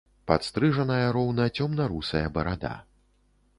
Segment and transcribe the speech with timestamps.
[0.29, 2.75] Падстрыжаная роўна цёмна-русая барада.